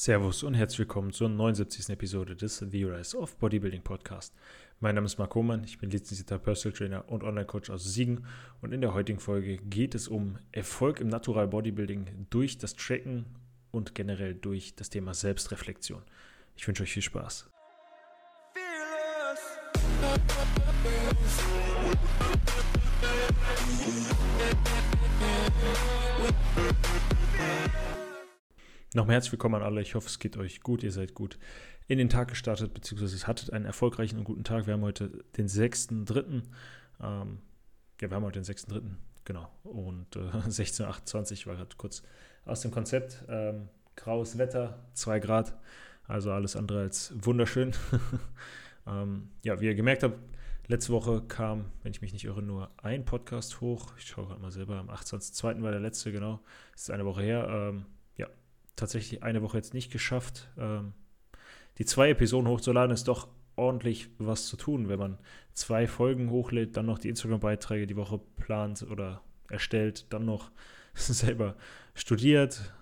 Servus 0.00 0.44
und 0.44 0.54
herzlich 0.54 0.78
willkommen 0.78 1.12
zur 1.12 1.28
79. 1.28 1.88
Episode 1.88 2.36
des 2.36 2.58
The 2.58 2.84
Rise 2.84 3.18
of 3.18 3.36
Bodybuilding 3.38 3.82
Podcast. 3.82 4.32
Mein 4.78 4.94
Name 4.94 5.06
ist 5.06 5.18
Marc 5.18 5.34
Hohmann, 5.34 5.64
ich 5.64 5.80
bin 5.80 5.90
lizenzierter 5.90 6.38
Personal 6.38 6.78
Trainer 6.78 7.08
und 7.08 7.24
Online-Coach 7.24 7.68
aus 7.68 7.82
Siegen 7.82 8.24
und 8.60 8.72
in 8.72 8.80
der 8.80 8.94
heutigen 8.94 9.18
Folge 9.18 9.56
geht 9.56 9.96
es 9.96 10.06
um 10.06 10.38
Erfolg 10.52 11.00
im 11.00 11.08
Natural 11.08 11.48
Bodybuilding 11.48 12.28
durch 12.30 12.58
das 12.58 12.76
Tracken 12.76 13.24
und 13.72 13.96
generell 13.96 14.36
durch 14.36 14.76
das 14.76 14.88
Thema 14.88 15.14
Selbstreflexion. 15.14 16.02
Ich 16.54 16.68
wünsche 16.68 16.84
euch 16.84 16.92
viel 16.92 17.02
Spaß. 17.02 17.50
Nochmal 28.98 29.14
herzlich 29.14 29.30
willkommen 29.30 29.54
an 29.54 29.62
alle. 29.62 29.80
Ich 29.80 29.94
hoffe, 29.94 30.08
es 30.08 30.18
geht 30.18 30.36
euch 30.36 30.60
gut. 30.60 30.82
Ihr 30.82 30.90
seid 30.90 31.14
gut 31.14 31.38
in 31.86 31.98
den 31.98 32.08
Tag 32.08 32.26
gestartet, 32.26 32.74
beziehungsweise 32.74 33.28
hattet 33.28 33.52
einen 33.52 33.64
erfolgreichen 33.64 34.18
und 34.18 34.24
guten 34.24 34.42
Tag. 34.42 34.66
Wir 34.66 34.74
haben 34.74 34.82
heute 34.82 35.22
den 35.36 35.46
6.3. 35.46 36.42
Ähm, 37.00 37.38
ja, 38.00 38.10
wir 38.10 38.10
haben 38.10 38.24
heute 38.24 38.40
den 38.40 38.56
6.3. 38.56 38.82
Genau. 39.24 39.48
Und 39.62 40.16
äh, 40.16 40.18
16.28 40.48 41.46
war 41.46 41.54
gerade 41.54 41.76
kurz 41.76 42.02
aus 42.44 42.62
dem 42.62 42.72
Konzept. 42.72 43.24
Ähm, 43.28 43.68
graues 43.94 44.36
Wetter, 44.36 44.80
2 44.94 45.20
Grad. 45.20 45.54
Also 46.08 46.32
alles 46.32 46.56
andere 46.56 46.80
als 46.80 47.12
wunderschön. 47.24 47.74
ähm, 48.88 49.30
ja, 49.44 49.60
wie 49.60 49.66
ihr 49.66 49.76
gemerkt 49.76 50.02
habt, 50.02 50.18
letzte 50.66 50.92
Woche 50.92 51.22
kam, 51.22 51.66
wenn 51.84 51.92
ich 51.92 52.02
mich 52.02 52.12
nicht 52.12 52.24
irre, 52.24 52.42
nur 52.42 52.68
ein 52.82 53.04
Podcast 53.04 53.60
hoch. 53.60 53.92
Ich 53.96 54.06
schaue 54.06 54.26
gerade 54.26 54.40
mal 54.40 54.50
selber. 54.50 54.74
Am 54.74 54.90
28.2. 54.90 55.62
war 55.62 55.70
der 55.70 55.78
letzte, 55.78 56.10
genau. 56.10 56.40
Das 56.72 56.82
ist 56.82 56.90
eine 56.90 57.04
Woche 57.04 57.22
her. 57.22 57.46
Ähm, 57.48 57.86
tatsächlich 58.78 59.22
eine 59.22 59.42
Woche 59.42 59.56
jetzt 59.56 59.74
nicht 59.74 59.92
geschafft. 59.92 60.48
Ähm, 60.58 60.92
die 61.78 61.84
zwei 61.84 62.10
Episoden 62.10 62.48
hochzuladen 62.48 62.92
ist 62.92 63.08
doch 63.08 63.28
ordentlich 63.56 64.08
was 64.18 64.46
zu 64.46 64.56
tun, 64.56 64.88
wenn 64.88 64.98
man 64.98 65.18
zwei 65.52 65.86
Folgen 65.86 66.30
hochlädt, 66.30 66.76
dann 66.76 66.86
noch 66.86 66.98
die 66.98 67.08
Instagram-Beiträge 67.08 67.86
die 67.86 67.96
Woche 67.96 68.20
plant 68.36 68.86
oder 68.88 69.20
erstellt, 69.50 70.06
dann 70.10 70.24
noch 70.24 70.50
selber 70.94 71.56
studiert, 71.94 72.72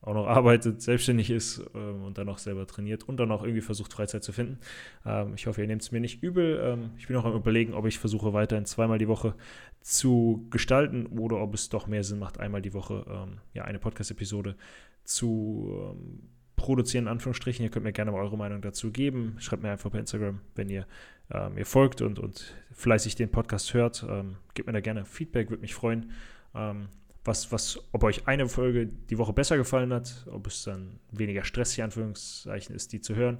auch 0.00 0.14
noch 0.14 0.26
arbeitet, 0.26 0.82
selbstständig 0.82 1.30
ist 1.30 1.62
ähm, 1.74 2.04
und 2.04 2.18
dann 2.18 2.26
noch 2.26 2.38
selber 2.38 2.66
trainiert 2.66 3.04
und 3.04 3.18
dann 3.18 3.30
auch 3.30 3.42
irgendwie 3.42 3.62
versucht, 3.62 3.92
Freizeit 3.92 4.22
zu 4.22 4.32
finden. 4.32 4.58
Ähm, 5.06 5.32
ich 5.34 5.46
hoffe, 5.46 5.62
ihr 5.62 5.66
nehmt 5.66 5.82
es 5.82 5.92
mir 5.92 6.00
nicht 6.00 6.22
übel. 6.22 6.60
Ähm, 6.62 6.90
ich 6.98 7.06
bin 7.06 7.16
auch 7.16 7.24
am 7.24 7.34
Überlegen, 7.34 7.72
ob 7.72 7.86
ich 7.86 7.98
versuche, 7.98 8.32
weiterhin 8.32 8.66
zweimal 8.66 8.98
die 8.98 9.08
Woche 9.08 9.34
zu 9.80 10.46
gestalten 10.50 11.06
oder 11.06 11.40
ob 11.40 11.54
es 11.54 11.70
doch 11.70 11.86
mehr 11.86 12.04
Sinn 12.04 12.18
macht, 12.18 12.38
einmal 12.38 12.60
die 12.60 12.74
Woche 12.74 13.04
ähm, 13.08 13.38
ja, 13.54 13.64
eine 13.64 13.78
Podcast-Episode 13.78 14.56
zu 15.04 15.92
ähm, 15.92 16.28
produzieren, 16.56 17.04
in 17.04 17.08
Anführungsstrichen. 17.08 17.64
Ihr 17.64 17.70
könnt 17.70 17.84
mir 17.84 17.92
gerne 17.92 18.10
mal 18.10 18.20
eure 18.20 18.38
Meinung 18.38 18.62
dazu 18.62 18.90
geben. 18.90 19.36
Schreibt 19.38 19.62
mir 19.62 19.70
einfach 19.70 19.90
bei 19.90 19.98
Instagram, 19.98 20.40
wenn 20.54 20.68
ihr 20.68 20.86
äh, 21.30 21.48
mir 21.50 21.66
folgt 21.66 22.00
und, 22.02 22.18
und 22.18 22.54
fleißig 22.72 23.16
den 23.16 23.30
Podcast 23.30 23.74
hört. 23.74 24.04
Ähm, 24.08 24.36
gebt 24.54 24.66
mir 24.66 24.72
da 24.72 24.80
gerne 24.80 25.04
Feedback, 25.04 25.50
würde 25.50 25.62
mich 25.62 25.74
freuen. 25.74 26.12
Ähm, 26.54 26.88
was, 27.24 27.50
was, 27.52 27.80
ob 27.92 28.04
euch 28.04 28.28
eine 28.28 28.48
Folge 28.48 28.86
die 28.86 29.18
Woche 29.18 29.32
besser 29.32 29.56
gefallen 29.56 29.92
hat, 29.92 30.26
ob 30.30 30.46
es 30.46 30.64
dann 30.64 31.00
weniger 31.10 31.44
stressig, 31.44 31.82
Anführungszeichen, 31.82 32.74
ist, 32.74 32.92
die 32.92 33.00
zu 33.00 33.14
hören, 33.14 33.38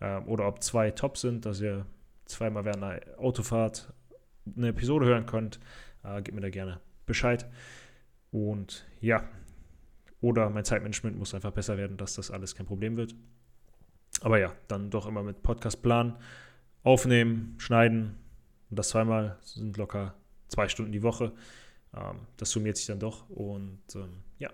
ähm, 0.00 0.26
oder 0.26 0.48
ob 0.48 0.62
zwei 0.62 0.90
top 0.90 1.18
sind, 1.18 1.44
dass 1.44 1.60
ihr 1.60 1.86
zweimal 2.24 2.64
während 2.64 2.82
einer 2.82 3.00
Autofahrt 3.18 3.92
eine 4.56 4.68
Episode 4.68 5.06
hören 5.06 5.26
könnt. 5.26 5.60
Äh, 6.02 6.22
gebt 6.22 6.34
mir 6.34 6.40
da 6.40 6.50
gerne 6.50 6.80
Bescheid. 7.04 7.46
Und 8.30 8.86
ja, 9.00 9.24
oder 10.20 10.50
mein 10.50 10.64
Zeitmanagement 10.64 11.18
muss 11.18 11.34
einfach 11.34 11.52
besser 11.52 11.76
werden, 11.76 11.96
dass 11.96 12.14
das 12.14 12.30
alles 12.30 12.54
kein 12.54 12.66
Problem 12.66 12.96
wird. 12.96 13.14
Aber 14.20 14.38
ja, 14.38 14.52
dann 14.68 14.90
doch 14.90 15.06
immer 15.06 15.22
mit 15.22 15.42
Podcast 15.42 15.82
planen, 15.82 16.16
aufnehmen, 16.82 17.54
schneiden. 17.58 18.16
Und 18.70 18.78
das 18.78 18.88
zweimal 18.88 19.38
sind 19.42 19.76
locker 19.76 20.14
zwei 20.48 20.68
Stunden 20.68 20.92
die 20.92 21.02
Woche. 21.02 21.32
Ähm, 21.94 22.20
das 22.36 22.50
summiert 22.50 22.76
sich 22.76 22.86
dann 22.86 23.00
doch. 23.00 23.28
Und 23.28 23.80
ähm, 23.94 24.22
ja, 24.38 24.50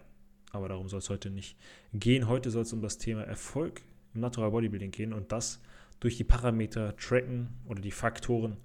aber 0.51 0.69
darum 0.69 0.89
soll 0.89 0.99
es 0.99 1.11
heute 1.11 1.31
nicht 1.31 1.57
gehen. 1.93 2.29
Heute 2.29 2.51
soll 2.51 2.63
es 2.63 2.73
um 2.73 2.83
das 2.83 2.99
Thema 2.99 3.23
Erfolg 3.23 3.83
im 4.15 4.21
Natural 4.21 4.51
Bodybuilding 4.51 4.91
gehen 4.91 5.13
und 5.13 5.33
das 5.33 5.61
durch 6.01 6.17
die 6.17 6.25
Parameter 6.25 6.97
tracken 6.97 7.49
oder 7.67 7.81
die 7.81 7.93
Faktoren 7.93 8.57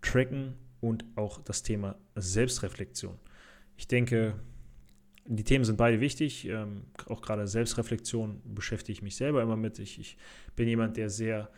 tracken 0.00 0.54
und 0.80 1.04
auch 1.16 1.40
das 1.42 1.62
Thema 1.62 1.96
Selbstreflexion. 2.14 3.18
Ich 3.76 3.88
denke, 3.88 4.34
die 5.26 5.44
Themen 5.44 5.64
sind 5.64 5.76
beide 5.76 6.00
wichtig. 6.00 6.46
Ähm, 6.46 6.82
auch 7.06 7.22
gerade 7.22 7.46
Selbstreflexion 7.46 8.42
beschäftige 8.44 8.92
ich 8.92 9.02
mich 9.02 9.16
selber 9.16 9.42
immer 9.42 9.56
mit. 9.56 9.78
Ich, 9.78 9.98
ich 9.98 10.16
bin 10.56 10.68
jemand, 10.68 10.96
der 10.96 11.10
sehr 11.10 11.50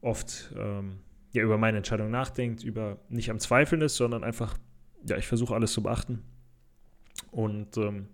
oft 0.00 0.52
ähm, 0.56 0.98
ja, 1.32 1.42
über 1.42 1.58
meine 1.58 1.78
Entscheidung 1.78 2.10
nachdenkt, 2.10 2.62
über 2.62 2.98
nicht 3.08 3.30
am 3.30 3.40
Zweifeln 3.40 3.80
ist, 3.80 3.96
sondern 3.96 4.22
einfach, 4.24 4.56
ja, 5.08 5.16
ich 5.16 5.26
versuche 5.26 5.54
alles 5.54 5.72
zu 5.72 5.82
beachten. 5.82 6.22
Und 7.30 7.76
ähm, 7.76 8.08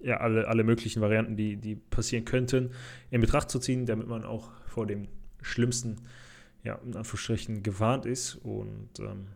ja, 0.00 0.18
alle, 0.18 0.46
alle 0.46 0.62
möglichen 0.62 1.02
Varianten, 1.02 1.36
die, 1.36 1.56
die 1.56 1.74
passieren 1.74 2.24
könnten, 2.24 2.70
in 3.10 3.20
Betracht 3.20 3.50
zu 3.50 3.58
ziehen, 3.58 3.86
damit 3.86 4.06
man 4.06 4.24
auch 4.24 4.52
vor 4.66 4.86
dem 4.86 5.08
Schlimmsten, 5.42 5.96
ja, 6.62 6.76
in 6.76 6.94
Anführungsstrichen, 6.94 7.62
gewarnt 7.64 8.06
ist. 8.06 8.36
Und 8.36 9.00
ähm, 9.00 9.26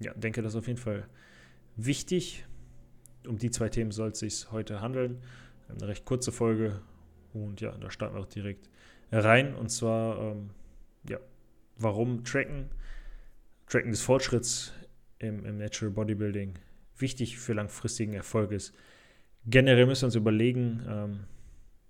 ja, 0.00 0.12
denke, 0.14 0.42
das 0.42 0.52
ist 0.52 0.58
auf 0.58 0.66
jeden 0.66 0.78
Fall 0.78 1.08
wichtig 1.76 2.44
um 3.26 3.38
die 3.38 3.50
zwei 3.50 3.68
Themen 3.68 3.90
soll 3.90 4.10
es 4.10 4.18
sich 4.18 4.50
heute 4.52 4.80
handeln. 4.80 5.18
Eine 5.68 5.88
recht 5.88 6.04
kurze 6.04 6.32
Folge 6.32 6.80
und 7.32 7.60
ja, 7.60 7.72
da 7.72 7.90
starten 7.90 8.14
wir 8.14 8.20
auch 8.20 8.26
direkt 8.26 8.68
rein. 9.10 9.54
Und 9.54 9.70
zwar, 9.70 10.18
ähm, 10.18 10.50
ja, 11.08 11.18
warum 11.78 12.24
Tracken, 12.24 12.70
Tracken 13.66 13.90
des 13.90 14.02
Fortschritts 14.02 14.72
im, 15.18 15.44
im 15.44 15.58
Natural 15.58 15.92
Bodybuilding 15.92 16.54
wichtig 16.96 17.38
für 17.38 17.54
langfristigen 17.54 18.12
Erfolg 18.12 18.52
ist. 18.52 18.74
Generell 19.46 19.86
müssen 19.86 20.02
wir 20.02 20.06
uns 20.06 20.14
überlegen, 20.14 20.82
ähm, 20.88 21.20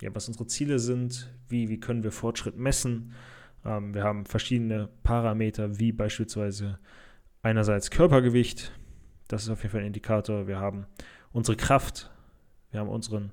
ja, 0.00 0.14
was 0.14 0.28
unsere 0.28 0.46
Ziele 0.46 0.78
sind, 0.78 1.30
wie, 1.48 1.68
wie 1.68 1.78
können 1.78 2.02
wir 2.02 2.12
Fortschritt 2.12 2.56
messen. 2.56 3.12
Ähm, 3.64 3.94
wir 3.94 4.02
haben 4.02 4.26
verschiedene 4.26 4.88
Parameter, 5.02 5.78
wie 5.78 5.92
beispielsweise 5.92 6.78
einerseits 7.42 7.90
Körpergewicht, 7.90 8.72
das 9.28 9.44
ist 9.44 9.48
auf 9.48 9.62
jeden 9.62 9.72
Fall 9.72 9.80
ein 9.80 9.86
Indikator. 9.86 10.46
Wir 10.46 10.58
haben 10.58 10.86
unsere 11.32 11.56
Kraft, 11.56 12.10
wir 12.70 12.80
haben 12.80 12.88
unseren 12.88 13.32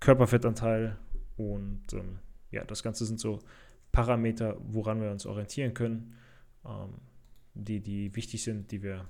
Körperfettanteil 0.00 0.96
und 1.36 1.92
ähm, 1.92 2.18
ja, 2.50 2.64
das 2.64 2.82
Ganze 2.82 3.06
sind 3.06 3.20
so 3.20 3.40
Parameter, 3.92 4.56
woran 4.64 5.00
wir 5.00 5.10
uns 5.10 5.26
orientieren 5.26 5.74
können, 5.74 6.14
ähm, 6.64 6.94
die, 7.54 7.80
die 7.80 8.14
wichtig 8.16 8.42
sind, 8.42 8.70
die 8.72 8.82
wir 8.82 9.06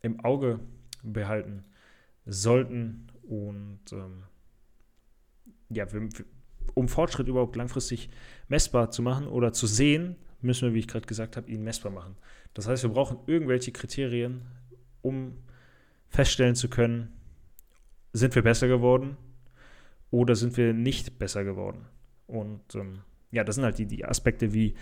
im 0.00 0.20
Auge 0.20 0.60
behalten 1.02 1.64
sollten 2.24 3.08
und 3.22 3.80
ähm, 3.92 4.24
ja, 5.70 5.90
wir, 5.92 6.08
um 6.74 6.88
Fortschritt 6.88 7.28
überhaupt 7.28 7.56
langfristig 7.56 8.10
messbar 8.48 8.90
zu 8.90 9.02
machen 9.02 9.26
oder 9.26 9.52
zu 9.52 9.66
sehen, 9.66 10.16
müssen 10.40 10.68
wir, 10.68 10.74
wie 10.74 10.80
ich 10.80 10.88
gerade 10.88 11.06
gesagt 11.06 11.36
habe, 11.36 11.50
ihn 11.50 11.62
messbar 11.62 11.92
machen. 11.92 12.16
Das 12.54 12.68
heißt, 12.68 12.82
wir 12.82 12.90
brauchen 12.90 13.18
irgendwelche 13.26 13.72
Kriterien, 13.72 14.42
um 15.02 15.38
feststellen 16.08 16.54
zu 16.54 16.68
können, 16.68 17.12
sind 18.12 18.34
wir 18.34 18.42
besser 18.42 18.68
geworden 18.68 19.16
oder 20.10 20.34
sind 20.34 20.56
wir 20.56 20.72
nicht 20.72 21.18
besser 21.18 21.44
geworden. 21.44 21.86
Und 22.26 22.74
ähm, 22.74 23.00
ja, 23.30 23.44
das 23.44 23.56
sind 23.56 23.64
halt 23.64 23.78
die, 23.78 23.86
die 23.86 24.04
Aspekte 24.04 24.52
wie 24.52 24.74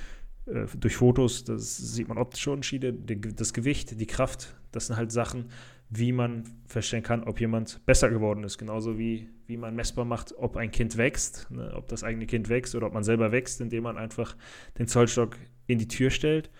äh, 0.46 0.66
durch 0.78 0.96
Fotos, 0.96 1.44
das 1.44 1.76
sieht 1.76 2.08
man 2.08 2.18
optische 2.18 2.50
Unterschiede, 2.50 2.92
die, 2.92 3.20
das 3.20 3.52
Gewicht, 3.52 4.00
die 4.00 4.06
Kraft, 4.06 4.56
das 4.72 4.88
sind 4.88 4.96
halt 4.96 5.12
Sachen, 5.12 5.50
wie 5.88 6.12
man 6.12 6.44
feststellen 6.66 7.02
kann, 7.02 7.24
ob 7.24 7.40
jemand 7.40 7.84
besser 7.84 8.10
geworden 8.10 8.44
ist. 8.44 8.58
Genauso 8.58 8.98
wie, 8.98 9.28
wie 9.46 9.56
man 9.56 9.74
messbar 9.74 10.04
macht, 10.04 10.32
ob 10.36 10.56
ein 10.56 10.70
Kind 10.70 10.96
wächst, 10.96 11.50
ne, 11.50 11.72
ob 11.74 11.88
das 11.88 12.04
eigene 12.04 12.26
Kind 12.26 12.48
wächst 12.48 12.74
oder 12.74 12.86
ob 12.86 12.94
man 12.94 13.02
selber 13.02 13.32
wächst, 13.32 13.60
indem 13.60 13.84
man 13.84 13.96
einfach 13.96 14.36
den 14.78 14.86
Zollstock 14.86 15.36
in 15.66 15.78
die 15.78 15.88
Tür 15.88 16.10
stellt 16.10 16.50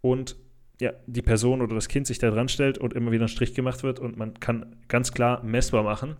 und 0.00 0.36
ja, 0.80 0.92
die 1.06 1.22
Person 1.22 1.62
oder 1.62 1.74
das 1.74 1.88
Kind 1.88 2.06
sich 2.06 2.18
da 2.18 2.30
dran 2.30 2.48
stellt 2.48 2.78
und 2.78 2.94
immer 2.94 3.10
wieder 3.12 3.24
ein 3.24 3.28
Strich 3.28 3.54
gemacht 3.54 3.82
wird 3.82 3.98
und 3.98 4.16
man 4.16 4.38
kann 4.40 4.76
ganz 4.88 5.12
klar 5.12 5.42
messbar 5.42 5.82
machen, 5.82 6.16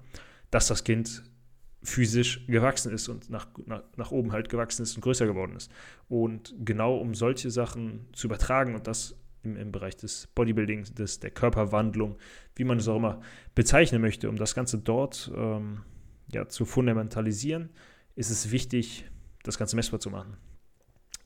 dass 0.50 0.68
das 0.68 0.84
Kind 0.84 1.24
physisch 1.82 2.46
gewachsen 2.46 2.92
ist 2.92 3.08
und 3.08 3.30
nach, 3.30 3.46
nach, 3.66 3.82
nach 3.96 4.10
oben 4.10 4.32
halt 4.32 4.48
gewachsen 4.48 4.82
ist 4.82 4.96
und 4.96 5.02
größer 5.02 5.26
geworden 5.26 5.54
ist. 5.56 5.70
Und 6.08 6.54
genau 6.58 6.96
um 6.96 7.14
solche 7.14 7.50
Sachen 7.50 8.06
zu 8.12 8.26
übertragen 8.26 8.74
und 8.74 8.86
das 8.86 9.14
im, 9.42 9.56
im 9.56 9.72
Bereich 9.72 9.96
des 9.96 10.26
Bodybuildings, 10.34 10.94
des, 10.94 11.20
der 11.20 11.30
Körperwandlung, 11.30 12.16
wie 12.56 12.64
man 12.64 12.78
es 12.78 12.88
auch 12.88 12.96
immer 12.96 13.20
bezeichnen 13.54 14.00
möchte, 14.00 14.28
um 14.28 14.36
das 14.36 14.54
Ganze 14.54 14.78
dort 14.78 15.30
ähm, 15.36 15.82
ja, 16.32 16.48
zu 16.48 16.64
fundamentalisieren, 16.64 17.70
ist 18.16 18.30
es 18.30 18.50
wichtig, 18.50 19.04
das 19.42 19.58
Ganze 19.58 19.76
messbar 19.76 20.00
zu 20.00 20.10
machen. 20.10 20.36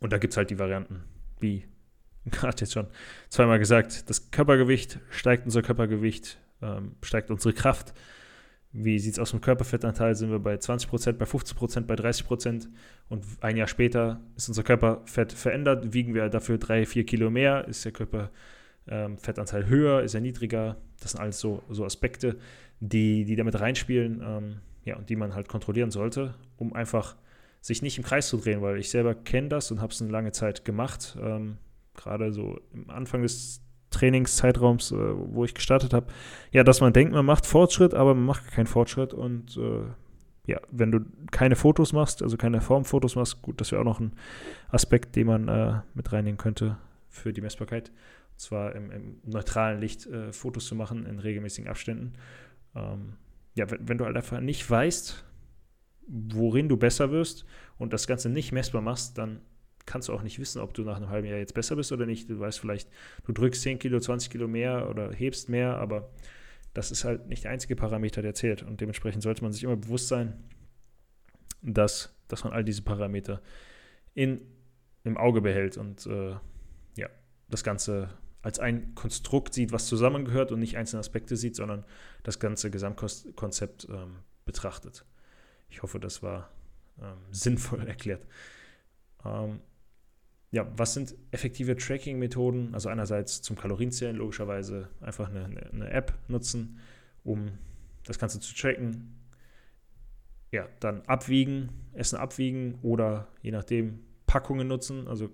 Und 0.00 0.12
da 0.12 0.18
gibt 0.18 0.34
es 0.34 0.36
halt 0.36 0.50
die 0.50 0.58
Varianten, 0.58 1.04
wie 1.40 1.64
gerade 2.30 2.56
jetzt 2.60 2.72
schon 2.72 2.86
zweimal 3.28 3.58
gesagt, 3.58 4.08
das 4.10 4.30
Körpergewicht 4.30 4.98
steigt 5.10 5.44
unser 5.44 5.62
Körpergewicht, 5.62 6.38
ähm, 6.62 6.96
steigt 7.02 7.30
unsere 7.30 7.54
Kraft, 7.54 7.94
wie 8.72 8.98
sieht 8.98 9.14
es 9.14 9.18
aus 9.18 9.32
mit 9.32 9.42
Körperfettanteil? 9.42 10.14
Sind 10.14 10.30
wir 10.30 10.38
bei 10.38 10.54
20%, 10.54 11.12
bei 11.14 11.24
15%, 11.24 11.80
bei 11.86 11.94
30% 11.94 12.68
und 13.08 13.24
ein 13.40 13.56
Jahr 13.56 13.66
später 13.66 14.20
ist 14.36 14.48
unser 14.48 14.62
Körperfett 14.62 15.32
verändert, 15.32 15.92
wiegen 15.92 16.14
wir 16.14 16.28
dafür 16.28 16.58
drei, 16.58 16.86
vier 16.86 17.04
Kilo 17.04 17.30
mehr, 17.30 17.66
ist 17.66 17.84
der 17.84 17.92
Körperfettanteil 17.92 19.62
ähm, 19.62 19.68
höher, 19.68 20.02
ist 20.02 20.14
er 20.14 20.20
niedriger? 20.20 20.76
Das 21.00 21.12
sind 21.12 21.20
alles 21.20 21.40
so, 21.40 21.62
so 21.68 21.84
Aspekte, 21.84 22.38
die, 22.78 23.24
die 23.24 23.34
damit 23.34 23.58
reinspielen 23.58 24.22
ähm, 24.24 24.60
ja, 24.84 24.96
und 24.96 25.10
die 25.10 25.16
man 25.16 25.34
halt 25.34 25.48
kontrollieren 25.48 25.90
sollte, 25.90 26.34
um 26.56 26.72
einfach 26.72 27.16
sich 27.60 27.82
nicht 27.82 27.98
im 27.98 28.04
Kreis 28.04 28.28
zu 28.28 28.36
drehen, 28.36 28.62
weil 28.62 28.78
ich 28.78 28.88
selber 28.90 29.14
kenne 29.14 29.48
das 29.48 29.70
und 29.70 29.80
habe 29.80 29.92
es 29.92 30.00
eine 30.00 30.10
lange 30.10 30.32
Zeit 30.32 30.64
gemacht. 30.64 31.18
Ähm, 31.20 31.58
Gerade 31.94 32.32
so 32.32 32.58
am 32.72 32.90
Anfang 32.90 33.22
des 33.22 33.62
Trainingszeitraums, 33.90 34.92
äh, 34.92 34.96
wo 34.96 35.44
ich 35.44 35.54
gestartet 35.54 35.92
habe, 35.92 36.06
ja, 36.52 36.64
dass 36.64 36.80
man 36.80 36.92
denkt, 36.92 37.12
man 37.12 37.26
macht 37.26 37.46
Fortschritt, 37.46 37.94
aber 37.94 38.14
man 38.14 38.24
macht 38.24 38.50
keinen 38.52 38.66
Fortschritt 38.66 39.12
und 39.12 39.56
äh, 39.56 39.84
ja, 40.46 40.60
wenn 40.70 40.90
du 40.90 41.00
keine 41.30 41.56
Fotos 41.56 41.92
machst, 41.92 42.22
also 42.22 42.36
keine 42.36 42.60
Formfotos 42.60 43.16
machst, 43.16 43.42
gut, 43.42 43.60
das 43.60 43.72
wäre 43.72 43.82
auch 43.82 43.86
noch 43.86 44.00
ein 44.00 44.12
Aspekt, 44.70 45.16
den 45.16 45.26
man 45.26 45.48
äh, 45.48 45.80
mit 45.94 46.12
reinnehmen 46.12 46.38
könnte 46.38 46.78
für 47.08 47.32
die 47.32 47.40
Messbarkeit. 47.40 47.90
Und 48.32 48.40
zwar 48.40 48.74
im, 48.74 48.90
im 48.90 49.20
neutralen 49.24 49.80
Licht 49.80 50.06
äh, 50.06 50.32
Fotos 50.32 50.66
zu 50.66 50.74
machen 50.74 51.06
in 51.06 51.18
regelmäßigen 51.18 51.70
Abständen. 51.70 52.14
Ähm, 52.74 53.14
ja, 53.54 53.70
wenn, 53.70 53.88
wenn, 53.88 53.98
du 53.98 54.06
halt 54.06 54.16
einfach 54.16 54.40
nicht 54.40 54.68
weißt, 54.68 55.24
worin 56.08 56.68
du 56.68 56.76
besser 56.76 57.10
wirst 57.10 57.44
und 57.78 57.92
das 57.92 58.06
Ganze 58.06 58.28
nicht 58.28 58.52
messbar 58.52 58.82
machst, 58.82 59.18
dann 59.18 59.40
kannst 59.90 60.08
du 60.08 60.12
auch 60.12 60.22
nicht 60.22 60.38
wissen, 60.38 60.60
ob 60.60 60.72
du 60.72 60.82
nach 60.82 60.96
einem 60.96 61.08
halben 61.08 61.26
Jahr 61.26 61.38
jetzt 61.38 61.54
besser 61.54 61.74
bist 61.74 61.90
oder 61.90 62.06
nicht. 62.06 62.30
Du 62.30 62.38
weißt 62.38 62.60
vielleicht, 62.60 62.88
du 63.24 63.32
drückst 63.32 63.62
10 63.62 63.80
Kilo, 63.80 63.98
20 63.98 64.30
Kilo 64.30 64.46
mehr 64.46 64.88
oder 64.88 65.12
hebst 65.12 65.48
mehr, 65.48 65.76
aber 65.76 66.10
das 66.74 66.92
ist 66.92 67.04
halt 67.04 67.26
nicht 67.26 67.42
der 67.42 67.50
einzige 67.50 67.74
Parameter, 67.74 68.22
der 68.22 68.34
zählt. 68.34 68.62
Und 68.62 68.80
dementsprechend 68.80 69.24
sollte 69.24 69.42
man 69.42 69.52
sich 69.52 69.64
immer 69.64 69.76
bewusst 69.76 70.06
sein, 70.06 70.44
dass, 71.60 72.14
dass 72.28 72.44
man 72.44 72.52
all 72.52 72.62
diese 72.62 72.82
Parameter 72.82 73.42
in, 74.14 74.40
im 75.02 75.16
Auge 75.16 75.40
behält 75.40 75.76
und 75.76 76.06
äh, 76.06 76.36
ja, 76.96 77.08
das 77.48 77.64
Ganze 77.64 78.10
als 78.42 78.60
ein 78.60 78.94
Konstrukt 78.94 79.54
sieht, 79.54 79.72
was 79.72 79.86
zusammengehört 79.86 80.52
und 80.52 80.60
nicht 80.60 80.76
einzelne 80.76 81.00
Aspekte 81.00 81.36
sieht, 81.36 81.56
sondern 81.56 81.84
das 82.22 82.38
ganze 82.38 82.70
Gesamtkonzept 82.70 83.88
ähm, 83.90 84.16
betrachtet. 84.44 85.04
Ich 85.68 85.82
hoffe, 85.82 85.98
das 85.98 86.22
war 86.22 86.50
ähm, 87.00 87.18
sinnvoll 87.32 87.80
erklärt. 87.86 88.24
Ähm, 89.24 89.60
ja, 90.52 90.66
was 90.76 90.94
sind 90.94 91.14
effektive 91.30 91.76
Tracking-Methoden? 91.76 92.74
Also 92.74 92.88
einerseits 92.88 93.40
zum 93.40 93.56
Kalorienzählen 93.56 94.16
logischerweise 94.16 94.88
einfach 95.00 95.28
eine, 95.28 95.44
eine, 95.44 95.90
App 95.90 96.12
nutzen, 96.28 96.80
um 97.22 97.52
das 98.04 98.18
Ganze 98.18 98.40
zu 98.40 98.54
tracken. 98.54 99.14
Ja, 100.50 100.68
dann 100.80 101.02
abwiegen, 101.02 101.68
Essen 101.92 102.16
abwiegen 102.16 102.78
oder 102.82 103.28
je 103.42 103.52
nachdem 103.52 104.00
Packungen 104.26 104.66
nutzen. 104.66 105.06
Also 105.06 105.30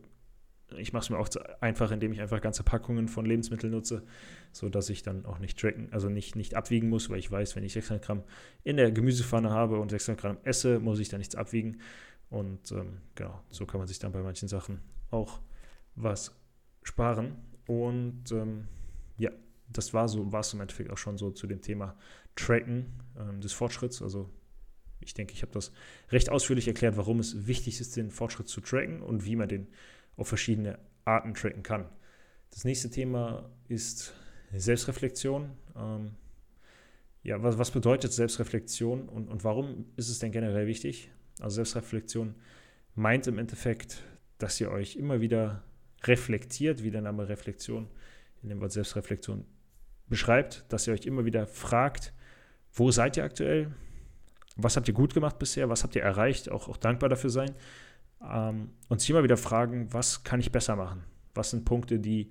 ich 0.77 0.93
mache 0.93 1.05
es 1.05 1.11
mir 1.11 1.19
auch 1.19 1.29
einfach, 1.61 1.91
indem 1.93 2.13
ich 2.13 2.21
einfach 2.21 2.43
ganze 2.43 2.63
Packungen 2.63 3.09
von 3.09 3.25
Lebensmitteln 3.25 3.73
nutze, 3.73 4.03
sodass 4.53 4.91
ich 4.91 5.03
dann 5.03 5.25
auch 5.25 5.39
nicht 5.39 5.59
tracken, 5.59 5.89
also 5.93 6.11
nicht, 6.11 6.37
nicht 6.37 6.55
abwiegen 6.57 6.91
muss, 6.91 7.09
weil 7.09 7.21
ich 7.21 7.31
weiß, 7.31 7.57
wenn 7.57 7.65
ich 7.65 7.73
600 7.73 8.05
Gramm 8.05 8.25
in 8.65 8.77
der 8.77 8.93
Gemüsepfanne 8.93 9.49
habe 9.49 9.79
und 9.79 9.91
600 9.91 10.21
Gramm 10.21 10.39
esse, 10.45 10.79
muss 10.79 10.99
ich 10.99 11.09
da 11.09 11.17
nichts 11.17 11.37
abwiegen. 11.37 11.81
Und 12.29 12.71
ähm, 12.73 12.99
genau, 13.15 13.41
so 13.49 13.65
kann 13.65 13.79
man 13.79 13.89
sich 13.89 13.99
dann 13.99 14.13
bei 14.13 14.21
manchen 14.21 14.49
Sachen 14.49 14.81
auch 15.11 15.41
was 15.95 16.35
sparen. 16.83 17.37
Und 17.67 18.31
ähm, 18.33 18.69
ja, 19.19 19.31
das 19.69 19.93
war 19.95 20.09
so, 20.09 20.33
war 20.33 20.41
es 20.41 20.53
im 20.53 20.61
Endeffekt 20.61 20.91
auch 20.91 20.99
schon 20.99 21.19
so 21.19 21.31
zu 21.31 21.47
dem 21.47 21.61
Thema 21.61 21.97
Tracken 22.37 22.93
ähm, 23.19 23.41
des 23.41 23.53
Fortschritts. 23.53 24.03
Also 24.03 24.31
ich 25.01 25.15
denke, 25.15 25.33
ich 25.33 25.43
habe 25.43 25.53
das 25.53 25.73
recht 26.11 26.31
ausführlich 26.31 26.69
erklärt, 26.69 26.97
warum 26.97 27.19
es 27.19 27.47
wichtig 27.47 27.81
ist, 27.81 27.97
den 27.97 28.11
Fortschritt 28.11 28.49
zu 28.49 28.61
tracken 28.61 29.03
und 29.03 29.25
wie 29.25 29.37
man 29.37 29.49
den 29.49 29.69
auf 30.17 30.29
verschiedene 30.29 30.79
Arten 31.05 31.35
tracken 31.35 31.63
kann. 31.63 31.89
Das 32.51 32.65
nächste 32.65 32.91
Thema 32.91 33.51
ist 33.69 34.15
Selbstreflexion. 34.53 35.51
Ähm, 35.77 36.13
ja, 37.23 37.43
was, 37.43 37.59
was 37.59 37.71
bedeutet 37.71 38.13
Selbstreflexion 38.13 39.09
und, 39.09 39.29
und 39.29 39.45
warum 39.45 39.87
ist 39.97 40.09
es 40.09 40.21
denn 40.21 40.33
generell 40.33 40.67
wichtig? 40.67 41.11
Also 41.41 41.57
Selbstreflexion 41.57 42.35
meint 42.95 43.27
im 43.27 43.39
Endeffekt 43.39 44.03
dass 44.39 44.61
ihr 44.61 44.71
euch 44.71 44.97
immer 44.97 45.21
wieder 45.21 45.63
reflektiert, 46.05 46.83
wie 46.83 46.91
der 46.91 47.03
Name 47.03 47.29
Reflexion 47.29 47.89
in 48.43 48.49
dem 48.49 48.61
Wort 48.61 48.73
Selbstreflexion 48.73 49.45
beschreibt, 50.09 50.65
dass 50.69 50.87
ihr 50.87 50.95
euch 50.95 51.07
immer 51.07 51.25
wieder 51.25 51.47
fragt, 51.47 52.13
wo 52.73 52.91
seid 52.91 53.17
ihr 53.17 53.25
aktuell? 53.25 53.73
Was 54.57 54.77
habt 54.77 54.89
ihr 54.89 54.95
gut 54.95 55.15
gemacht 55.15 55.39
bisher? 55.39 55.69
Was 55.69 55.83
habt 55.83 55.97
ihr 55.97 56.03
erreicht? 56.03 56.51
Auch, 56.51 56.69
auch 56.69 56.77
dankbar 56.77 57.09
dafür 57.09 57.31
sein. 57.31 57.55
Ähm, 58.23 58.71
und 58.89 59.01
sich 59.01 59.11
immer 59.11 59.25
wieder 59.25 59.37
fragen, 59.37 59.93
was 59.93 60.25
kann 60.25 60.41
ich 60.41 60.53
besser 60.53 60.77
machen? 60.77 61.05
Was 61.35 61.51
sind 61.51 61.65
Punkte, 61.65 61.99
die, 61.99 62.31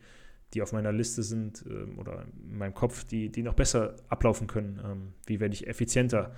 die 0.53 0.61
auf 0.61 0.71
meiner 0.71 0.91
Liste 0.91 1.23
sind 1.23 1.63
ähm, 1.67 1.99
oder 1.99 2.25
in 2.43 2.57
meinem 2.57 2.73
Kopf, 2.73 3.03
die, 3.03 3.29
die 3.31 3.43
noch 3.43 3.53
besser 3.53 3.95
ablaufen 4.07 4.47
können? 4.47 4.79
Ähm, 4.83 5.13
wie 5.25 5.39
werde 5.39 5.53
ich 5.53 5.67
effizienter? 5.67 6.35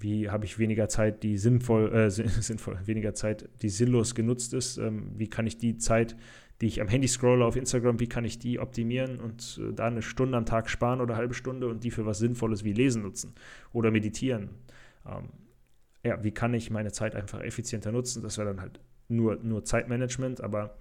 Wie 0.00 0.30
habe 0.30 0.44
ich 0.44 0.58
weniger 0.58 0.88
Zeit, 0.88 1.22
die 1.22 1.38
sinnvoll, 1.38 1.92
äh, 1.92 2.10
sinnvoll, 2.10 2.78
weniger 2.84 3.14
Zeit, 3.14 3.48
die 3.62 3.68
sinnlos 3.68 4.14
genutzt 4.14 4.54
ist, 4.54 4.78
ähm, 4.78 5.12
wie 5.16 5.28
kann 5.28 5.46
ich 5.46 5.58
die 5.58 5.76
Zeit, 5.76 6.16
die 6.60 6.66
ich 6.66 6.80
am 6.80 6.88
Handy 6.88 7.08
scrolle 7.08 7.44
auf 7.44 7.56
Instagram, 7.56 8.00
wie 8.00 8.08
kann 8.08 8.24
ich 8.24 8.38
die 8.38 8.58
optimieren 8.58 9.20
und 9.20 9.60
äh, 9.62 9.72
da 9.72 9.86
eine 9.86 10.02
Stunde 10.02 10.36
am 10.36 10.46
Tag 10.46 10.68
sparen 10.68 11.00
oder 11.00 11.14
eine 11.14 11.20
halbe 11.20 11.34
Stunde 11.34 11.68
und 11.68 11.84
die 11.84 11.90
für 11.90 12.06
was 12.06 12.18
Sinnvolles 12.18 12.64
wie 12.64 12.72
Lesen 12.72 13.02
nutzen 13.02 13.34
oder 13.72 13.90
meditieren. 13.90 14.50
Ähm, 15.06 15.30
ja, 16.04 16.22
wie 16.22 16.32
kann 16.32 16.54
ich 16.54 16.70
meine 16.70 16.92
Zeit 16.92 17.14
einfach 17.14 17.40
effizienter 17.40 17.92
nutzen? 17.92 18.22
Das 18.22 18.38
wäre 18.38 18.48
dann 18.48 18.60
halt 18.60 18.80
nur, 19.08 19.36
nur 19.36 19.64
Zeitmanagement, 19.64 20.40
aber 20.40 20.76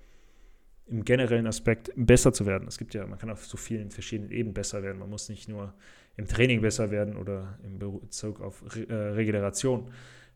im 0.87 1.03
generellen 1.03 1.47
Aspekt 1.47 1.91
besser 1.95 2.33
zu 2.33 2.45
werden. 2.45 2.67
Es 2.67 2.77
gibt 2.77 2.93
ja, 2.93 3.05
man 3.05 3.19
kann 3.19 3.29
auf 3.29 3.45
so 3.45 3.57
vielen 3.57 3.91
verschiedenen 3.91 4.31
Ebenen 4.31 4.53
besser 4.53 4.83
werden. 4.83 4.99
Man 4.99 5.09
muss 5.09 5.27
nicht 5.29 5.49
nur 5.49 5.73
im 6.17 6.27
Training 6.27 6.61
besser 6.61 6.91
werden 6.91 7.15
oder 7.15 7.57
im 7.63 7.79
Bezug 7.79 8.41
auf 8.41 8.63
Re 8.75 8.89
äh, 8.89 8.93
Regeneration. 9.13 9.91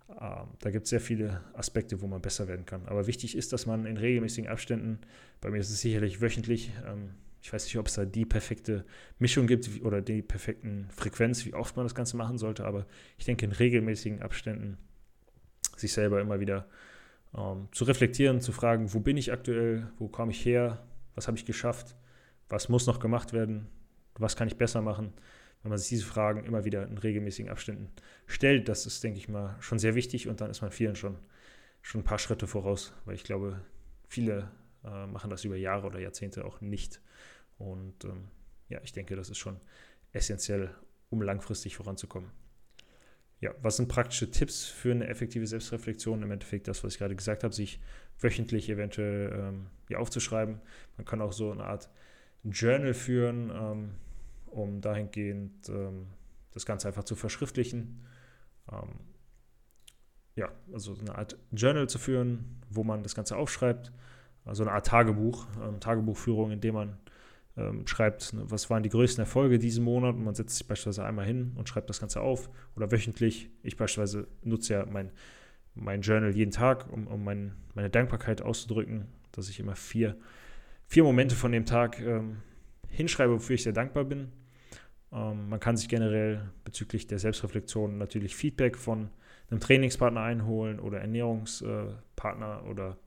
Ähm, 0.10 0.48
da 0.60 0.72
gibt 0.72 0.86
es 0.86 0.89
sehr 0.89 1.01
viele 1.01 1.42
Aspekte, 1.54 2.01
wo 2.01 2.07
man 2.07 2.22
besser 2.22 2.48
werden 2.48 2.66
kann. 2.66 2.88
Aber 2.88 3.07
wichtig 3.07 3.36
ist, 3.36 3.51
dass 3.54 3.66
man 3.66 3.86
in 3.86 3.98
regelmäßigen 3.98 4.50
Abständen, 4.50 5.00
bei 5.42 5.50
mir 5.50 5.60
ist 5.60 5.69
es 5.69 5.81
sicherlich 5.81 6.22
wöchentlich, 6.22 6.72
ähm, 6.88 7.16
ich 7.42 7.51
weiß 7.51 7.66
nicht, 7.66 7.78
ob 7.78 7.88
es 7.88 7.95
da 7.95 8.06
die 8.06 8.25
perfekte 8.25 8.86
Mischung 9.18 9.48
gibt 9.48 9.68
oder 9.83 10.01
die 10.01 10.22
perfekten 10.22 10.88
Frequenz, 10.95 11.45
wie 11.45 11.56
oft 11.56 11.75
man 11.75 11.86
das 11.86 11.95
Ganze 11.95 12.16
machen 12.16 12.38
sollte, 12.38 12.66
aber 12.66 12.86
ich 13.18 13.25
denke 13.25 13.45
in 13.45 13.51
regelmäßigen 13.51 14.22
Abständen 14.22 14.77
sich 15.75 15.92
selber 15.92 16.22
immer 16.22 16.39
wieder 16.39 16.68
ähm, 17.36 17.68
zu 17.72 17.86
reflektieren, 17.86 18.42
zu 18.42 18.51
fragen, 18.51 18.94
wo 18.94 19.00
bin 19.00 19.17
ich 19.17 19.32
aktuell, 19.32 19.91
wo 19.98 20.08
komme 20.08 20.32
ich 20.32 20.46
her, 20.46 20.86
was 21.15 21.27
habe 21.27 21.38
ich 21.38 21.46
geschafft, 21.46 21.96
was 22.48 22.70
muss 22.70 22.86
noch 22.86 23.00
gemacht 23.00 23.34
werden, 23.34 23.67
was 24.15 24.36
kann 24.36 24.48
ich 24.48 24.58
besser 24.58 24.82
machen. 24.82 25.13
Wenn 25.63 25.70
man 25.70 25.77
sich 25.77 25.89
diese 25.89 26.06
Fragen 26.06 26.44
immer 26.44 26.65
wieder 26.65 26.88
in 26.88 26.98
regelmäßigen 26.98 27.51
Abständen 27.51 27.91
stellt, 28.25 28.68
das 28.68 28.86
ist, 28.86 29.03
denke 29.03 29.20
ich 29.20 29.30
mal, 29.30 29.56
schon 29.60 29.80
sehr 29.80 29.96
wichtig 29.96 30.27
und 30.27 30.41
dann 30.41 30.50
ist 30.50 30.62
man 30.62 30.72
vielen 30.72 30.96
schon, 30.96 31.18
schon 31.82 32.01
ein 32.01 32.06
paar 32.06 32.20
Schritte 32.20 32.48
voraus, 32.48 32.94
weil 33.06 33.15
ich 33.15 33.24
glaube, 33.24 33.62
viele 34.08 34.51
äh, 34.84 35.06
machen 35.08 35.30
das 35.30 35.46
über 35.46 35.56
Jahre 35.56 35.88
oder 35.88 36.00
Jahrzehnte 36.00 36.46
auch 36.46 36.62
nicht. 36.62 37.01
Und 37.58 38.06
ähm, 38.06 38.30
ja, 38.70 38.80
ich 38.84 38.91
denke, 38.91 39.15
das 39.15 39.30
ist 39.30 39.38
schon 39.38 39.60
essentiell, 40.13 40.74
um 41.10 41.22
langfristig 41.22 41.75
voranzukommen 41.75 42.32
ja, 43.41 43.56
was 43.62 43.77
sind 43.77 43.89
praktische 43.89 44.30
Tipps 44.30 44.65
für 44.65 44.91
eine 44.91 45.08
effektive 45.08 45.48
Selbstreflexion? 45.48 46.22
Im 46.22 46.32
Endeffekt 46.32 46.68
das, 46.68 46.84
was 46.84 46.94
ich 46.94 47.00
gerade 47.00 47.15
gesagt 47.15 47.44
habe, 47.44 47.53
sich 47.53 47.80
wöchentlich 48.20 48.70
eventuell 48.70 49.34
ähm, 49.34 49.65
ja, 49.89 49.98
aufzuschreiben. 49.98 50.62
Man 50.98 51.06
kann 51.06 51.22
auch 51.22 51.34
so 51.34 51.51
eine 51.51 51.63
Art 51.63 51.89
Journal 52.44 52.94
führen, 52.94 53.50
ähm, 53.50 53.96
um 54.51 54.81
dahingehend 54.81 55.70
ähm, 55.70 56.08
das 56.51 56.65
Ganze 56.65 56.88
einfach 56.88 57.03
zu 57.03 57.15
verschriftlichen. 57.15 58.05
Ähm, 58.72 59.00
ja, 60.36 60.50
also 60.74 60.96
eine 61.00 61.15
Art 61.15 61.38
Journal 61.51 61.89
zu 61.89 62.00
führen, 62.00 62.62
wo 62.70 62.84
man 62.84 63.03
das 63.03 63.15
Ganze 63.15 63.36
aufschreibt. 63.36 63.91
Also 64.46 64.63
eine 64.63 64.72
Art 64.72 64.88
Tagebuch, 64.88 65.48
ähm, 65.62 65.79
Tagebuchführung, 65.79 66.51
in 66.51 66.62
dem 66.62 66.75
man 66.75 66.98
ähm, 67.58 67.86
schreibt, 67.86 68.34
ne, 68.34 68.43
was 68.46 68.70
waren 68.70 68.84
die 68.84 68.89
größten 68.89 69.22
Erfolge 69.22 69.60
diesen 69.60 69.84
Monat 69.84 70.15
und 70.15 70.24
man 70.24 70.36
setzt 70.36 70.58
sich 70.58 70.67
beispielsweise 70.67 71.05
einmal 71.05 71.25
hin 71.25 71.51
und 71.55 71.67
schreibt 71.67 71.89
das 71.89 72.00
Ganze 72.00 72.22
auf 72.22 72.50
oder 72.75 72.91
wöchentlich. 72.91 73.50
Ich 73.62 73.77
beispielsweise 73.77 74.27
nutze 74.43 74.74
ja 74.74 74.86
mein, 74.86 75.12
mein 75.75 76.01
Journal 76.01 76.36
jeden 76.36 76.51
Tag, 76.51 76.91
um, 76.91 77.08
um 77.08 77.24
mein, 77.24 77.53
meine 77.75 77.89
Dankbarkeit 77.89 78.41
auszudrücken, 78.41 79.08
dass 79.31 79.50
ich 79.50 79.60
immer 79.60 79.75
vier, 79.75 80.17
vier 80.88 81.03
Momente 81.03 81.36
von 81.36 81.51
dem 81.51 81.65
Tag 81.65 82.00
ähm, 82.00 82.38
hinschreibe, 82.88 83.34
wofür 83.34 83.55
ich 83.55 83.63
sehr 83.63 83.74
dankbar 83.74 84.05
bin. 84.05 84.29
Ähm, 85.12 85.50
man 85.50 85.60
kann 85.60 85.77
sich 85.77 85.89
generell 85.89 86.50
bezüglich 86.63 87.08
der 87.08 87.20
Selbstreflexion 87.20 87.98
natürlich 87.98 88.36
Feedback 88.36 88.77
von 88.77 89.10
einem 89.50 89.60
Trainingspartner 89.60 90.22
einholen 90.22 90.80
oder 90.80 91.00
Ernährungspartner 91.01 92.63
oder 92.70 92.98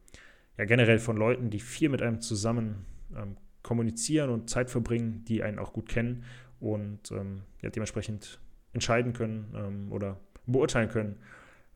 ja 0.58 0.64
generell 0.66 0.99
von 0.99 1.16
Leuten, 1.16 1.50
die 1.50 1.61
viel 1.61 1.88
mit 1.88 2.02
einem 2.02 2.20
zusammen 2.20 2.84
ähm, 3.16 3.37
kommunizieren 3.62 4.30
und 4.30 4.50
Zeit 4.50 4.70
verbringen, 4.70 5.25
die 5.26 5.42
einen 5.42 5.58
auch 5.58 5.73
gut 5.73 5.88
kennen 5.88 6.25
und 6.61 7.11
ähm, 7.12 7.42
ja, 7.62 7.70
dementsprechend 7.70 8.38
entscheiden 8.73 9.12
können 9.12 9.52
ähm, 9.56 9.92
oder 9.92 10.20
beurteilen 10.46 10.88
können, 10.88 11.16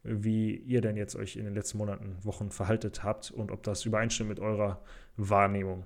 wie 0.03 0.55
ihr 0.55 0.81
denn 0.81 0.97
jetzt 0.97 1.17
euch 1.17 1.37
in 1.37 1.45
den 1.45 1.55
letzten 1.55 1.79
Monaten, 1.79 2.17
Wochen 2.23 2.51
verhaltet 2.51 3.03
habt 3.03 3.31
und 3.31 3.51
ob 3.51 3.63
das 3.63 3.85
übereinstimmt 3.85 4.29
mit 4.29 4.41
eurer 4.41 4.83
Wahrnehmung. 5.17 5.85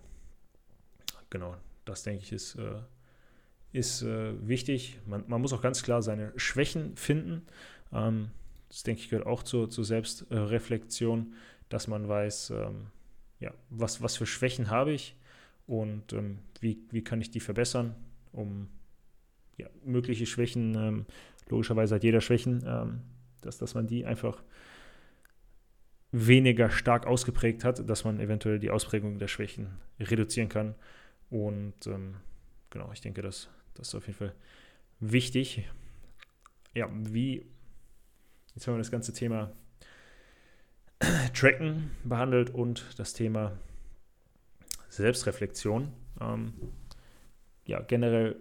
Genau, 1.30 1.56
das 1.84 2.02
denke 2.02 2.22
ich 2.22 2.32
ist, 2.32 2.56
äh, 2.56 2.80
ist 3.72 4.02
äh, 4.02 4.46
wichtig. 4.46 4.98
Man, 5.06 5.24
man, 5.26 5.40
muss 5.40 5.52
auch 5.52 5.62
ganz 5.62 5.82
klar 5.82 6.02
seine 6.02 6.32
Schwächen 6.36 6.96
finden. 6.96 7.42
Ähm, 7.92 8.30
das 8.68 8.82
denke 8.82 9.02
ich 9.02 9.10
gehört 9.10 9.26
auch 9.26 9.42
zur, 9.42 9.70
zur 9.70 9.84
Selbstreflexion, 9.84 11.34
dass 11.68 11.88
man 11.88 12.08
weiß, 12.08 12.50
ähm, 12.50 12.86
ja, 13.40 13.52
was, 13.70 14.02
was 14.02 14.16
für 14.16 14.26
Schwächen 14.26 14.70
habe 14.70 14.92
ich 14.92 15.16
und 15.66 16.12
ähm, 16.12 16.38
wie, 16.60 16.78
wie 16.90 17.02
kann 17.02 17.20
ich 17.20 17.30
die 17.30 17.40
verbessern, 17.40 17.94
um 18.32 18.68
ja, 19.56 19.68
mögliche 19.84 20.26
Schwächen, 20.26 20.74
ähm, 20.74 21.06
logischerweise 21.48 21.94
hat 21.96 22.04
jeder 22.04 22.20
Schwächen, 22.20 22.62
ähm, 22.66 23.00
dass, 23.42 23.58
dass 23.58 23.74
man 23.74 23.86
die 23.86 24.04
einfach 24.04 24.42
weniger 26.12 26.70
stark 26.70 27.06
ausgeprägt 27.06 27.64
hat, 27.64 27.88
dass 27.88 28.04
man 28.04 28.20
eventuell 28.20 28.58
die 28.58 28.70
Ausprägung 28.70 29.18
der 29.18 29.28
Schwächen 29.28 29.78
reduzieren 29.98 30.48
kann. 30.48 30.74
Und 31.30 31.86
ähm, 31.86 32.16
genau, 32.70 32.90
ich 32.92 33.00
denke, 33.00 33.22
das, 33.22 33.48
das 33.74 33.88
ist 33.88 33.94
auf 33.94 34.06
jeden 34.06 34.18
Fall 34.18 34.34
wichtig. 35.00 35.68
Ja, 36.74 36.88
wie, 36.92 37.46
jetzt 38.54 38.66
haben 38.66 38.74
wir 38.74 38.78
das 38.78 38.90
ganze 38.90 39.12
Thema 39.12 39.52
Tracken 41.34 41.90
behandelt 42.04 42.50
und 42.50 42.86
das 42.98 43.12
Thema 43.12 43.52
Selbstreflexion. 44.88 45.92
Ähm, 46.20 46.54
ja, 47.64 47.80
generell 47.80 48.36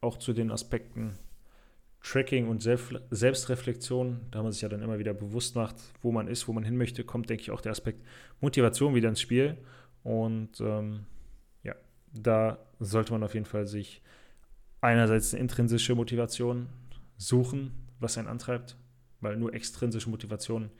auch 0.00 0.18
zu 0.18 0.32
den 0.32 0.50
Aspekten 0.50 1.18
Tracking 2.02 2.48
und 2.48 2.62
Selbstreflexion, 2.62 4.20
da 4.30 4.42
man 4.42 4.52
sich 4.52 4.60
ja 4.60 4.68
dann 4.68 4.82
immer 4.82 4.98
wieder 4.98 5.14
bewusst 5.14 5.56
macht, 5.56 5.76
wo 6.02 6.12
man 6.12 6.28
ist, 6.28 6.46
wo 6.46 6.52
man 6.52 6.62
hin 6.62 6.76
möchte, 6.76 7.02
kommt, 7.02 7.30
denke 7.30 7.42
ich, 7.42 7.50
auch 7.50 7.62
der 7.62 7.72
Aspekt 7.72 8.04
Motivation 8.40 8.94
wieder 8.94 9.08
ins 9.08 9.22
Spiel. 9.22 9.56
Und 10.02 10.60
ähm, 10.60 11.06
ja, 11.62 11.74
da 12.12 12.58
sollte 12.78 13.12
man 13.12 13.24
auf 13.24 13.32
jeden 13.32 13.46
Fall 13.46 13.66
sich 13.66 14.02
einerseits 14.84 15.32
eine 15.32 15.40
intrinsische 15.40 15.94
Motivation 15.94 16.68
suchen, 17.16 17.72
was 18.00 18.18
einen 18.18 18.28
antreibt, 18.28 18.76
weil 19.20 19.36
nur 19.36 19.54
extrinsische 19.54 20.10
Motivationen 20.10 20.70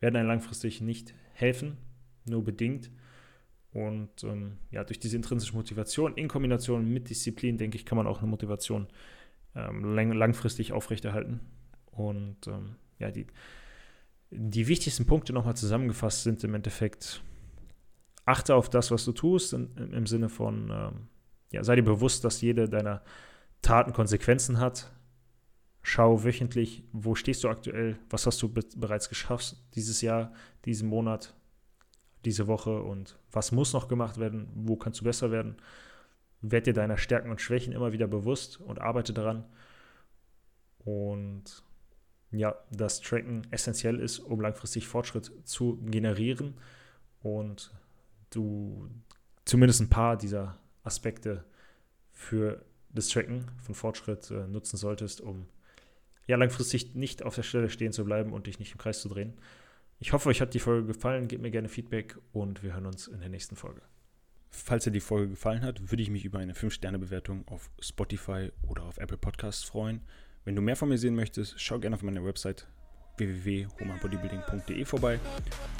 werden 0.00 0.16
einem 0.16 0.28
langfristig 0.28 0.80
nicht 0.80 1.14
helfen, 1.34 1.76
nur 2.24 2.42
bedingt. 2.42 2.90
Und 3.72 4.24
ähm, 4.24 4.56
ja, 4.70 4.82
durch 4.82 4.98
diese 4.98 5.16
intrinsische 5.16 5.54
Motivation 5.54 6.14
in 6.14 6.26
Kombination 6.26 6.90
mit 6.90 7.10
Disziplin, 7.10 7.58
denke 7.58 7.76
ich, 7.76 7.86
kann 7.86 7.96
man 7.96 8.06
auch 8.06 8.18
eine 8.18 8.28
Motivation 8.28 8.88
ähm, 9.54 9.94
lang, 9.94 10.12
langfristig 10.12 10.72
aufrechterhalten. 10.72 11.40
Und 11.92 12.46
ähm, 12.46 12.76
ja, 12.98 13.10
die, 13.10 13.26
die 14.30 14.66
wichtigsten 14.68 15.06
Punkte 15.06 15.32
nochmal 15.32 15.56
zusammengefasst 15.56 16.22
sind 16.22 16.42
im 16.44 16.54
Endeffekt, 16.54 17.22
achte 18.24 18.54
auf 18.54 18.70
das, 18.70 18.90
was 18.90 19.04
du 19.04 19.12
tust, 19.12 19.52
in, 19.52 19.76
im 19.76 20.06
Sinne 20.06 20.28
von, 20.28 20.70
ähm, 20.70 21.08
ja, 21.52 21.62
sei 21.62 21.76
dir 21.76 21.82
bewusst, 21.82 22.24
dass 22.24 22.40
jede 22.40 22.68
deiner 22.68 23.02
Taten 23.62 23.92
Konsequenzen 23.92 24.58
hat. 24.58 24.90
Schau 25.82 26.24
wöchentlich, 26.24 26.84
wo 26.92 27.14
stehst 27.14 27.42
du 27.42 27.48
aktuell, 27.48 27.98
was 28.10 28.26
hast 28.26 28.42
du 28.42 28.48
be 28.48 28.62
bereits 28.76 29.08
geschafft 29.08 29.56
dieses 29.74 30.02
Jahr, 30.02 30.32
diesen 30.64 30.88
Monat, 30.88 31.34
diese 32.24 32.46
Woche? 32.46 32.82
Und 32.82 33.18
was 33.32 33.52
muss 33.52 33.72
noch 33.72 33.88
gemacht 33.88 34.18
werden, 34.18 34.48
wo 34.54 34.76
kannst 34.76 35.00
du 35.00 35.04
besser 35.04 35.30
werden? 35.30 35.56
Werd 36.42 36.66
dir 36.66 36.74
deiner 36.74 36.98
Stärken 36.98 37.30
und 37.30 37.40
Schwächen 37.40 37.72
immer 37.72 37.92
wieder 37.92 38.06
bewusst 38.06 38.60
und 38.60 38.80
arbeite 38.80 39.12
daran. 39.12 39.44
Und 40.84 41.62
ja, 42.30 42.54
das 42.70 43.00
Tracken 43.00 43.46
essentiell 43.50 43.98
ist, 43.98 44.18
um 44.20 44.40
langfristig 44.40 44.86
Fortschritt 44.86 45.32
zu 45.44 45.76
generieren. 45.82 46.54
Und 47.22 47.72
du 48.30 48.88
zumindest 49.44 49.80
ein 49.80 49.90
paar 49.90 50.16
dieser 50.16 50.58
Aspekte 50.84 51.44
für 52.12 52.64
das 52.92 53.08
Tracken 53.08 53.46
von 53.62 53.74
Fortschritt 53.74 54.30
äh, 54.30 54.46
nutzen 54.46 54.76
solltest, 54.76 55.20
um 55.20 55.46
ja 56.26 56.36
langfristig 56.36 56.94
nicht 56.94 57.22
auf 57.22 57.34
der 57.34 57.42
Stelle 57.42 57.70
stehen 57.70 57.92
zu 57.92 58.04
bleiben 58.04 58.32
und 58.32 58.46
dich 58.46 58.58
nicht 58.58 58.72
im 58.72 58.78
Kreis 58.78 59.00
zu 59.00 59.08
drehen. 59.08 59.34
Ich 59.98 60.12
hoffe, 60.12 60.28
euch 60.28 60.40
hat 60.40 60.54
die 60.54 60.60
Folge 60.60 60.86
gefallen. 60.86 61.28
Gebt 61.28 61.42
mir 61.42 61.50
gerne 61.50 61.68
Feedback 61.68 62.16
und 62.32 62.62
wir 62.62 62.72
hören 62.72 62.86
uns 62.86 63.06
in 63.06 63.20
der 63.20 63.28
nächsten 63.28 63.56
Folge. 63.56 63.82
Falls 64.50 64.84
dir 64.84 64.90
die 64.90 65.00
Folge 65.00 65.30
gefallen 65.30 65.62
hat, 65.62 65.90
würde 65.90 66.02
ich 66.02 66.10
mich 66.10 66.24
über 66.24 66.38
eine 66.38 66.54
5-Sterne-Bewertung 66.54 67.46
auf 67.48 67.70
Spotify 67.80 68.50
oder 68.66 68.84
auf 68.84 68.98
Apple 68.98 69.18
Podcasts 69.18 69.62
freuen. 69.62 70.00
Wenn 70.44 70.56
du 70.56 70.62
mehr 70.62 70.74
von 70.74 70.88
mir 70.88 70.98
sehen 70.98 71.14
möchtest, 71.14 71.60
schau 71.60 71.78
gerne 71.78 71.96
auf 71.96 72.02
meine 72.02 72.24
Website 72.24 72.66
www.homabodybuilding.de 73.18 74.84
vorbei 74.84 75.20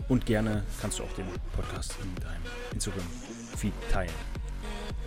und 0.09 0.27
gerne 0.27 0.63
kannst 0.81 0.99
du 0.99 1.05
auch 1.05 1.13
den 1.15 1.27
Podcast 1.55 1.97
in 2.03 2.15
deinem 2.23 2.43
Instagram-Feed 2.75 3.73
teilen. 3.91 4.13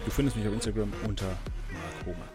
Du 0.05 0.11
findest 0.11 0.35
mich 0.35 0.47
auf 0.47 0.53
Instagram 0.53 0.91
unter 1.07 1.37
Mark 1.93 2.05
Homer. 2.05 2.32